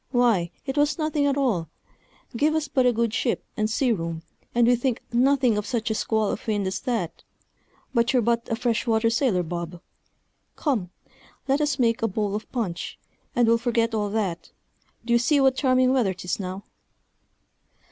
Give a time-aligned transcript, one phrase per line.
[0.09, 1.69] why, it was nothing at all;
[2.35, 4.23] give us but a good ship and sea room,
[4.55, 7.23] and we think nothing of such a squall of wind as that;
[7.93, 9.79] but you're but a fresh water sailor, Bob.
[10.55, 10.89] Come,
[11.47, 12.97] let us make a bowl of punch,
[13.35, 14.49] and we'll forget all that;
[15.05, 16.63] d'ye see what charming weather 'tis now?"